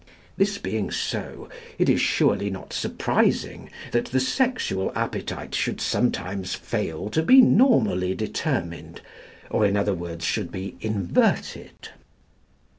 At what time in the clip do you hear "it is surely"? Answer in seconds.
1.77-2.49